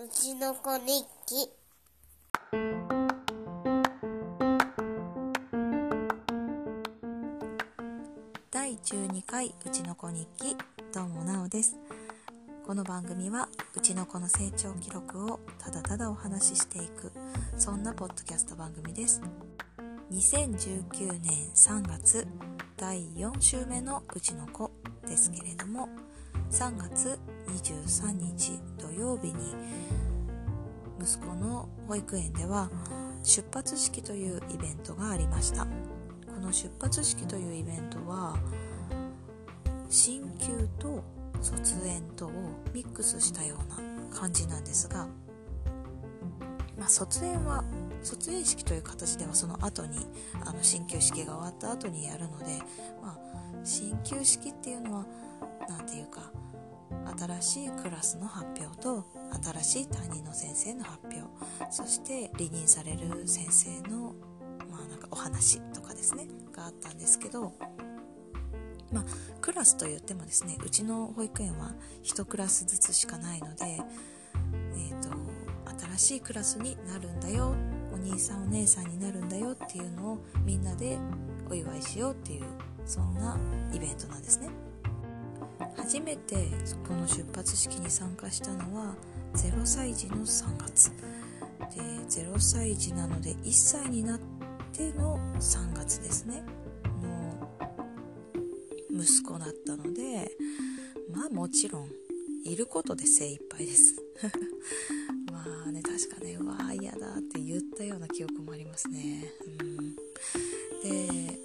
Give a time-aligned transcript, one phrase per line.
[0.00, 1.50] うちの子日記。
[8.48, 10.56] 第12回うちの子日記。
[10.94, 11.76] どうもなおです。
[12.64, 17.10] この番組はうちの子の成長記録をただただお話ししていく
[17.56, 19.20] そんなポッドキャスト番組です。
[20.12, 22.24] 2019年3月
[22.76, 24.70] 第4週目のうちの子
[25.08, 25.88] ですけれども
[26.50, 29.54] 3月23日土曜日に
[31.00, 32.70] 息子の保育園では
[33.22, 35.64] 出発式というイベントがありました。
[35.64, 38.38] この出発式というイベントは
[39.90, 41.04] 進級と
[41.42, 42.30] 卒園とを
[42.72, 45.06] ミックスしたような感じなんですが、
[46.78, 47.62] まあ、卒園は
[48.02, 50.06] 卒園式という形ではその後に
[50.44, 52.46] あの進級式が終わった後にやるので、
[53.02, 55.06] まあ、進級式っていうのは
[55.68, 56.32] 何て言うか
[57.18, 59.04] 新しいクラスの発表と
[59.42, 61.26] 新しい担任の先生の発表
[61.70, 64.14] そして離任される先生の、
[64.70, 67.52] まあ、なんかお話とかですねがあったんですけど、
[68.92, 69.04] まあ、
[69.40, 71.72] クラスといってもですねうちの保育園は
[72.04, 75.10] 1クラスずつしかないので、えーと、
[75.96, 77.54] 新しいクラスになるんだよ
[77.92, 80.98] お兄さんお姉さんになるんだよっていうのをみんなで
[81.50, 82.44] お祝いしようっていう
[82.86, 83.36] そんな
[83.72, 84.67] イベントなんですね。
[85.76, 86.48] 初めて
[86.86, 88.94] この出発式に参加したのは
[89.34, 90.90] 0歳児の3月。
[91.74, 94.20] で0歳児なので1歳になっ
[94.72, 96.42] ての3月ですね。
[97.02, 97.50] の
[98.90, 100.30] 息子だったので
[101.12, 101.88] まあもちろん
[102.44, 104.02] いることで精一杯です。
[105.30, 109.94] まあね確かねうわ嫌だって言ったような記憶もありますね、うん、
[110.82, 111.40] で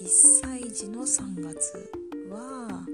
[0.00, 0.08] 1
[0.42, 1.90] 歳児の3月
[2.30, 2.86] は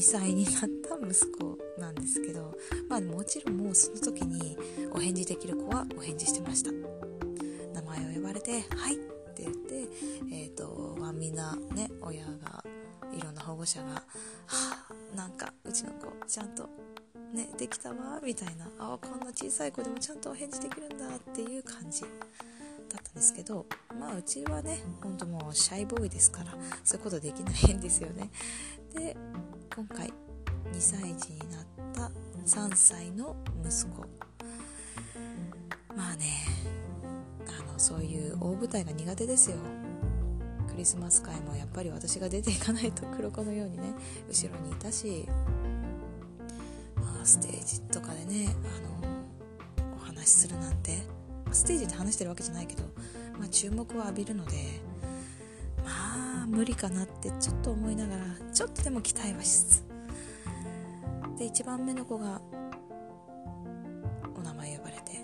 [0.00, 2.56] 2歳になった息子なんですけど、
[2.88, 4.56] まあ、もちろんもうその時に
[4.92, 6.70] お返事できる子はお返事してました。
[6.72, 8.98] 名前を呼ばれて「はい」っ
[9.34, 9.88] て言って
[10.32, 12.64] え、ー、と、まあ、みんなね親が
[13.12, 13.88] いろんな保護者が
[14.48, 16.66] 「はあなんかうちの子ちゃんと
[17.34, 22.08] ねできたわ」みたいな「あこんな小さい子でもちゃんとお返事できるんだ」っていう感じだっ
[23.02, 23.66] たんですけど
[23.98, 28.30] まあうちはねほんともうシャイボーイですからそういうことできないんですよね。
[28.94, 29.14] で
[29.74, 30.12] 今回2
[30.78, 32.10] 歳児になった
[32.44, 34.04] 3歳の息子。
[35.94, 36.44] まあね
[37.46, 39.56] あのそういう大舞台が苦手ですよ。
[40.68, 43.92] クリスマス会もやっぱり私が出ていかないと黒子のようにね
[44.28, 45.28] 後ろにいたし、
[46.96, 49.06] まあ、ステージとかでねあ
[49.84, 50.98] のお話しするなんて
[51.52, 52.82] ステージで話してるわけじゃないけど、
[53.38, 54.80] まあ、注目を浴びるので
[55.84, 59.84] まあ無理かなってちょっと思いながらちょっとでも期待はしつつ。
[61.38, 62.40] で1番目の子が
[64.36, 65.20] お名前呼ばれて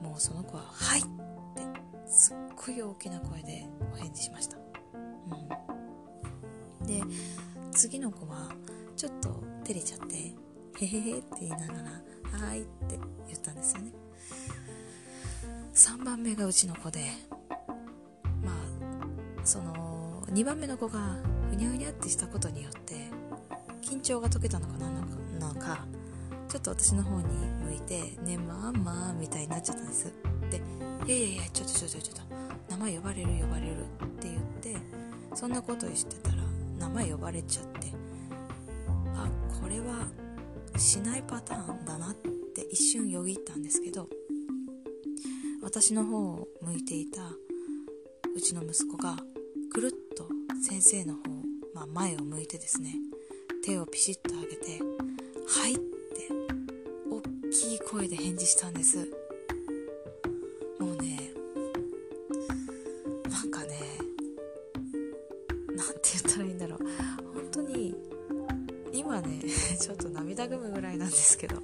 [0.00, 1.08] もうその子は「はい!」って
[2.06, 4.60] すっごい大きな声でお返事しました、う
[6.84, 7.02] ん、で
[7.72, 8.54] 次の子は
[8.96, 10.14] ちょっと照れちゃって
[10.84, 11.74] 「へへへ」って言いながら
[12.46, 13.90] 「はい」って言ったんですよね。
[15.74, 17.00] 3番目がうちの子で
[18.44, 18.54] まあ
[19.44, 19.87] その
[20.32, 21.16] 2番目の子が
[21.50, 22.94] ふにゃふにゃってしたことによって
[23.82, 25.86] 緊張が解けたのかなのか
[26.48, 27.24] ちょっと私の方に
[27.64, 30.12] 向いて「ねまあまあ」みたいになっちゃったんです。
[30.50, 30.62] で
[31.06, 32.22] 「いやいやいやちょっとちょっとちょっと
[32.70, 34.76] 名前呼ばれる呼ばれる」って言って
[35.34, 36.42] そんなことをしてたら
[36.78, 37.92] 名前呼ばれちゃって
[39.14, 39.28] あ
[39.60, 40.08] これは
[40.76, 44.08] しないパターンだなって一瞬よぎったんですけど
[45.62, 47.22] 私の方を向いていた
[48.34, 49.16] うちの息子が
[49.70, 50.28] くるっと
[50.62, 51.20] 先生の方、
[51.74, 52.94] まあ、前を向いてですね
[53.64, 54.80] 手をピシッと上げて
[55.46, 56.28] 「はい」って
[57.10, 58.98] 大きい声で返事したんです。
[60.78, 61.32] もうね
[63.28, 63.98] なんかね
[65.74, 66.78] なんて言ったらいいんだろう。
[67.34, 67.94] 本当に
[68.92, 69.40] 今ね
[69.78, 71.56] ちょっと涙ぐむぐらいなんですけど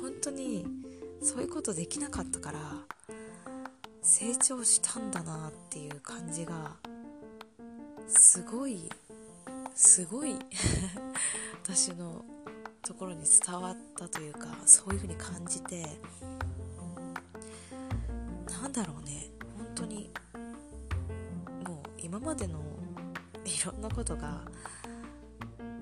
[0.00, 0.66] 本当に
[1.22, 2.86] そういうことできなかったから
[4.02, 6.76] 成長したんだなっていう感じが
[8.06, 8.88] すごい
[9.74, 10.36] すごい
[11.64, 12.24] 私の
[12.82, 15.86] ところに伝わったというかそういう風に感じて
[18.62, 19.30] なんだろうね。
[19.56, 20.10] 本当に
[21.66, 22.60] もう今までの
[23.44, 24.40] いろんなことが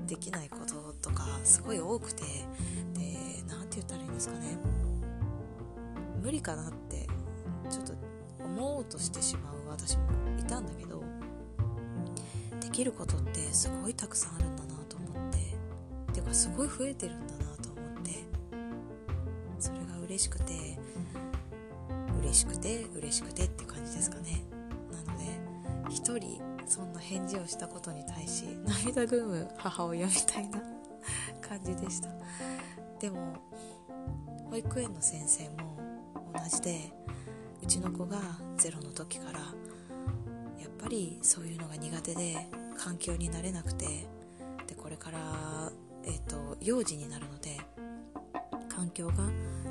[0.06, 2.22] できないこととかすごい多くて
[2.94, 4.58] で何て言ったらいいんですかね。
[6.22, 7.08] 無理かなって
[7.68, 7.94] ちょっと
[8.44, 10.04] 思おうとしてしまう私も
[10.38, 11.02] いたんだけど
[12.72, 15.38] きることってすごいたくさんあるんだなと思って。
[16.10, 18.24] っていうかすごい増えてるんだなと思って。
[19.58, 20.78] それが嬉しくて
[22.20, 24.42] 嬉しくて嬉しくてって感じですかね。
[24.90, 25.24] なので
[25.90, 30.62] 一人そんな返事をしたことに対し涙ぐむ母親みたいな
[31.46, 32.08] 感じでした。
[32.98, 33.34] でも
[34.48, 35.76] 保育園の先生も
[36.34, 36.92] 同じで
[37.62, 38.18] うちの子が
[38.56, 39.40] ゼロの時から
[40.58, 43.86] やっぱりそういうのが苦手で環境になれなくて
[44.66, 45.18] でこれから、
[46.04, 47.58] えーと、幼児になるので
[48.68, 49.14] 環境が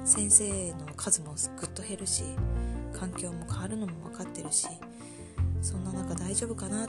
[0.06, 2.24] 先生の数もぐっと減るし
[2.94, 4.68] 環境も変わるのも分かってるし
[5.62, 6.88] そんな中大丈夫かなっ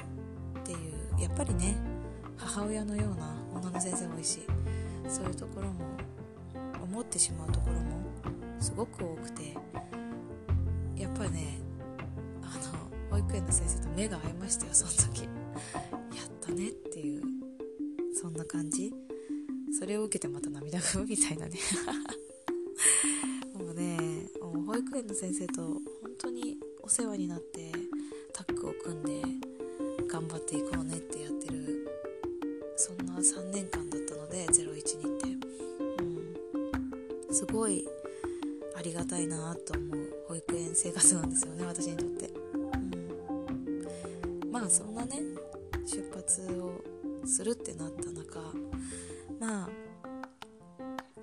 [0.65, 1.77] ていうやっぱりね
[2.37, 4.41] 母親のような女の先生多いし
[5.09, 5.75] そういうところも
[6.83, 7.81] 思ってしまうところも
[8.61, 9.55] すごく多くて
[10.97, 11.59] やっぱりね
[12.43, 12.57] あ
[13.13, 15.29] の保育園の先生と目が合いましたよその時。
[16.43, 17.23] ったねっていう
[18.21, 18.93] そんな感じ。
[19.79, 21.59] それを受けてまた涙ぐむみたいなね。
[23.55, 25.81] もうねもう保育園の先生と本
[26.19, 27.71] 当にお世話になって
[28.33, 29.23] タッグを組んで
[30.09, 31.89] 頑張っていこうねってやってる
[32.77, 35.29] そんな3年間だったので012って。
[37.29, 37.35] うん。
[37.35, 37.87] すごい
[38.77, 45.32] ありがたいなと思う保育園生活なんですよね私にとって、うん、まあそんなね
[47.33, 48.41] するってなった中
[49.41, 49.69] まあ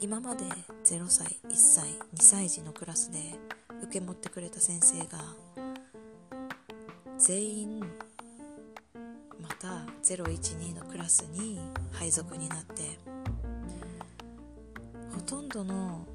[0.01, 0.43] 今まで
[0.83, 3.19] 0歳1歳2歳児のクラスで
[3.83, 5.19] 受け持ってくれた先生が
[7.19, 7.79] 全員
[9.39, 11.59] また012のクラスに
[11.91, 12.97] 配属になって
[15.13, 16.07] ほとんどの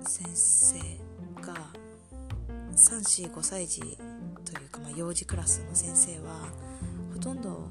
[0.00, 0.78] 先生
[1.40, 1.54] が
[2.74, 6.48] 345歳児というか、まあ、幼児クラスの先生は
[7.12, 7.70] ほとんど、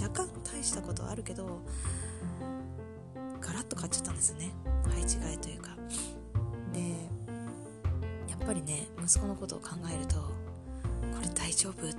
[0.00, 1.60] 若干大したことはあるけど
[3.40, 4.50] ガラッと変わっちゃったんですね。
[4.90, 5.70] 配置換えというか。
[6.72, 6.80] で
[8.28, 11.96] やっぱりね息子のことを考えるとこれ大丈夫って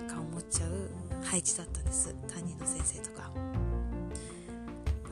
[0.00, 0.90] 若干思っちゃう
[1.24, 2.14] 配置だったんです。
[2.28, 3.30] 担任の先生とか。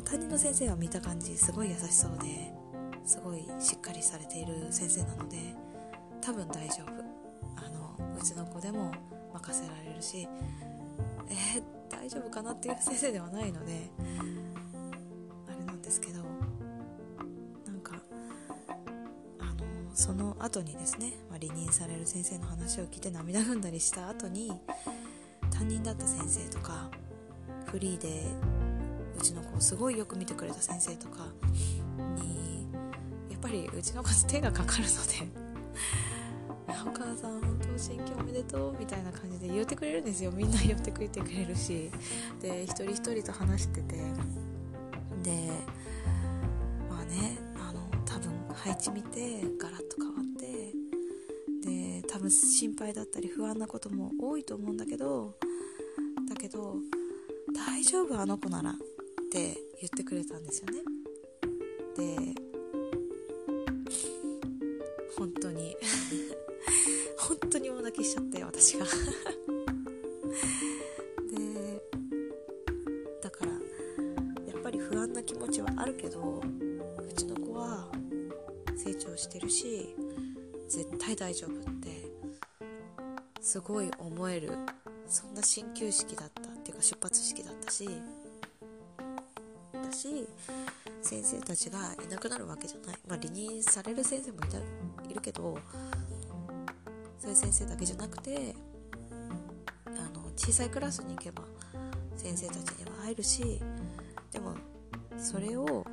[0.05, 2.53] 担任の先生は見た感じすごい優しそうで
[3.05, 5.37] すごいしっかりされている先生なので
[6.21, 6.93] 多分大丈夫。
[7.57, 8.93] あのうちの子でも
[9.35, 10.29] 任せられるし
[11.29, 13.91] えー、大丈夫かなっていう 先生ではないので
[15.49, 16.23] あれなんですけど
[17.67, 18.01] なんか
[19.39, 19.65] あの
[19.95, 24.53] その後にですね、まあ、離任される先生の話を聞いて涙ぐんだりした後に
[25.51, 26.91] 担任だった先生とか
[27.67, 28.23] フリーで
[29.19, 31.27] うちの子をすごいよく見てくれた先生とか
[32.17, 32.69] に
[33.31, 35.47] やっぱりうちの子手がかかるので
[36.85, 40.31] お母さん本当新居おめでとうみたいな感じで言ってくれるんですよ。
[40.33, 41.91] みんな言ってくれてくれるし。
[42.41, 43.97] で一人一人と話してて。
[45.23, 45.51] で
[46.89, 50.73] まあねあの多分配置見てガラッと変わって
[52.01, 55.35] で多分心配だったり不安なことも多いと思うんだけど
[56.29, 56.77] だけど
[57.55, 58.75] 大丈夫あの子ならっ
[59.33, 60.83] て言ってくれたんですよね。
[61.97, 62.46] で
[75.97, 77.89] けどうちの子は
[78.77, 79.97] 成長してるし
[80.69, 82.07] 絶対大丈夫って
[83.41, 84.51] すごい思える
[85.07, 87.89] そんな進級式だったっていうか出発式だったし
[89.73, 90.29] だし
[91.01, 95.57] 先生たちがいなくなるわけじゃない、まあ、離任される先生もいたいるけど
[97.19, 98.55] そういう先生だけじゃなくて
[99.87, 101.45] あの小さいクラスに行けば
[102.17, 103.61] 先生たちには会えるし
[104.33, 104.55] でも
[105.17, 105.86] それを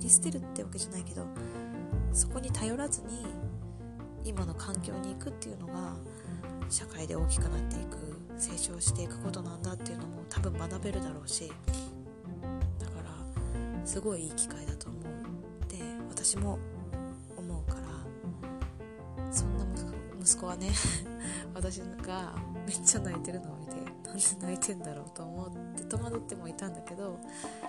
[0.00, 1.26] 切り捨てるってわけじゃないけど
[2.12, 3.26] そこに頼らずに
[4.24, 5.94] 今の環境に行くっていうのが
[6.68, 7.96] 社会で大きくなっていく
[8.38, 11.52] 成長していくことなんだっていうのも多分学べるだろうし
[12.78, 15.02] だからすごいいい機会だと思う。
[15.64, 15.76] って
[16.08, 16.58] 私も
[17.36, 19.64] 思うからそんな
[20.20, 20.70] 息子はね
[21.54, 22.34] 私が
[22.66, 23.72] めっちゃ泣いてるのを見て
[24.04, 27.18] なんで泣いてんだろうと思って戸惑ってもいたんだけど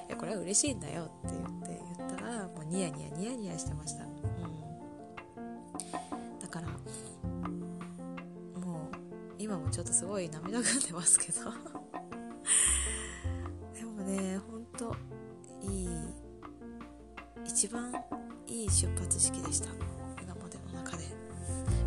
[0.08, 2.01] いやこれは嬉しいんだよって言って言っ
[2.72, 4.12] ニヤニヤニヤニヤしてました、うん、
[6.40, 6.68] だから
[8.66, 8.96] もう
[9.38, 11.52] 今もちょっとすごい涙ぐんでますけど。
[13.76, 14.96] でもねほんと
[15.62, 15.90] いい
[17.44, 17.94] 一番
[18.48, 19.68] いい出発式でした。
[20.22, 21.04] 今までの中で。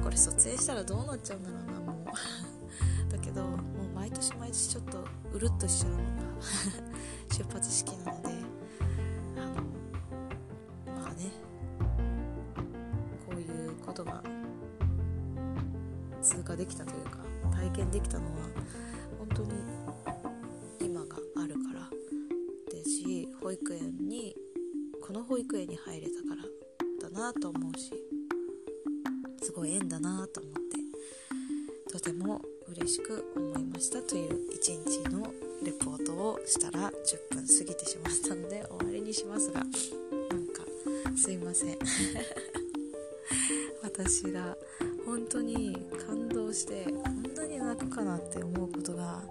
[0.02, 2.04] これ撮影したらどうなっちゃうんだろうなもう。
[3.10, 3.58] だけどもう
[3.94, 6.04] 毎年毎年ちょっとうるっとしちゃうのが
[7.34, 8.33] 出発式なので。
[16.64, 17.18] できたというか
[17.54, 18.30] 体験できたのは
[19.18, 19.50] 本当に
[20.80, 21.90] 今があるから。
[22.70, 24.34] ですし保育園に
[25.06, 27.92] この保育園に入れたからだなと思うし
[29.42, 35.26] すごい縁だなと思ってとても嬉しく思いましたという一日の
[35.62, 40.62] レポートをしたら10分過ぎてしまったので終わりにしますがなんか
[41.16, 41.78] すいません。
[43.82, 44.56] 私が
[45.04, 49.22] 本当に感動してこんなに泣くかなって思うことが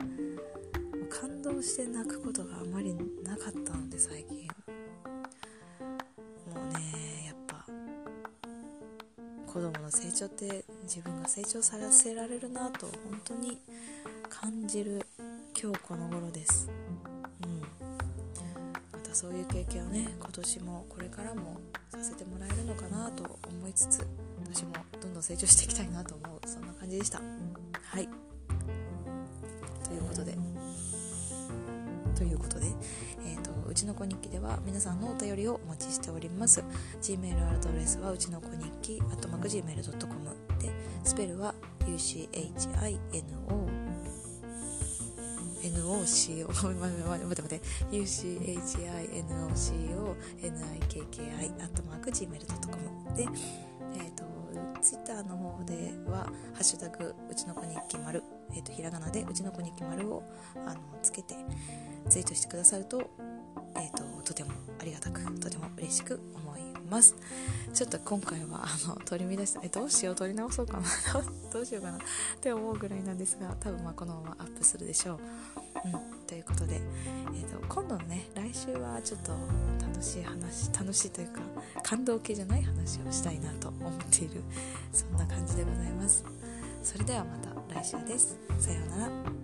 [1.09, 4.47] 感動して泣くことがあまりなかったので最近。
[6.53, 7.65] もうねやっぱ
[9.47, 13.59] 子供の成長って自分が成長させられるなと本当に
[14.29, 15.05] 感じる
[15.59, 16.69] 今日この頃です。
[17.43, 17.61] うん。
[18.91, 24.07] またそういう経験をね今年もこれからもさせてもらえるのかなと思いつつ
[24.45, 24.73] 私も
[25.23, 27.19] 成長していきたいなと思うそんな感じでした。
[27.19, 28.09] はい。
[29.85, 30.37] ということで。
[32.13, 32.67] ということで、
[33.25, 36.61] えーと、うちの子日記では皆さんのお便りをお待ちしております。
[37.01, 40.69] Gmail アドレスはうちの子日記 Gmail.com で
[41.05, 43.03] スペルは UCHINO
[45.63, 47.61] NOCO 待て待って待って
[47.91, 48.55] UCHINOCO
[50.41, 54.42] NIKKI アットマーク Gmail.com でえっ、ー、と
[54.81, 58.23] ツイッターの方では「ハッシュタグうちの子日記丸」
[58.55, 60.23] えーと、ひらがなで「うちの子日記丸を」
[60.65, 61.35] あのつけて
[62.09, 63.09] ツイートしてくださると,、
[63.75, 67.15] えーと、とてもありがたくとても嬉しく思います。
[67.73, 70.83] ちょっと今回はあの取り乱したえどうしよう取り直そうかな。
[71.51, 71.97] どうしようかな。
[71.97, 71.99] っ
[72.39, 75.19] て思うぐらいなんですが多分まあこのままアップするでしょう。
[75.85, 75.91] うん、
[76.27, 76.81] ということで、
[77.33, 79.31] えーと、今度のね来週はちょっと
[79.81, 81.41] 楽しい話楽しいというか
[81.83, 84.41] 感動系じゃない話をしたいなと思っている
[84.91, 86.23] そんな感じでございます。
[86.83, 88.37] それではまた来週です。
[88.59, 89.42] さようなら。